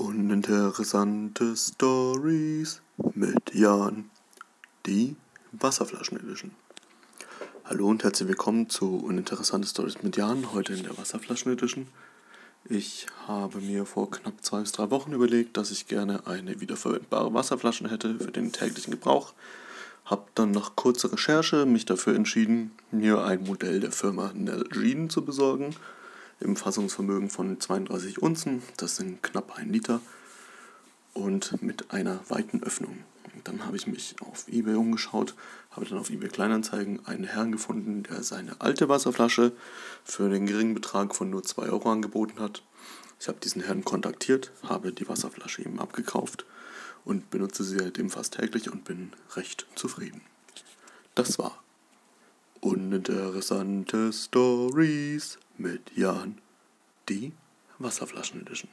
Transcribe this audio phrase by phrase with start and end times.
[0.00, 2.80] Uninteressante Stories
[3.14, 4.08] mit Jan.
[4.86, 5.14] Die
[5.52, 6.52] Wasserflaschen Edition.
[7.66, 11.86] Hallo und herzlich willkommen zu Uninteressante Stories mit Jan, heute in der Wasserflaschen Edition.
[12.64, 17.34] Ich habe mir vor knapp zwei bis drei Wochen überlegt, dass ich gerne eine wiederverwendbare
[17.34, 19.34] Wasserflasche hätte für den täglichen Gebrauch.
[20.06, 25.22] Habe dann nach kurzer Recherche mich dafür entschieden, mir ein Modell der Firma Nalgene zu
[25.22, 25.76] besorgen
[26.40, 30.00] im Fassungsvermögen von 32 Unzen, das sind knapp ein Liter,
[31.12, 33.04] und mit einer weiten Öffnung.
[33.44, 35.34] Dann habe ich mich auf eBay umgeschaut,
[35.70, 39.52] habe dann auf eBay Kleinanzeigen einen Herrn gefunden, der seine alte Wasserflasche
[40.04, 42.62] für den geringen Betrag von nur 2 Euro angeboten hat.
[43.18, 46.44] Ich habe diesen Herrn kontaktiert, habe die Wasserflasche ihm abgekauft
[47.04, 50.22] und benutze sie seitdem fast täglich und bin recht zufrieden.
[51.14, 51.62] Das war
[52.60, 56.38] Uninteressante Stories mit Jan,
[57.08, 57.32] die
[57.78, 58.70] Wasserflaschen Edition.